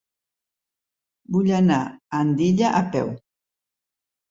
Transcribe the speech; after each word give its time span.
Vull 1.35 1.51
anar 1.59 1.77
a 1.91 2.23
Andilla 2.23 2.73
a 2.81 2.83
peu. 2.99 3.15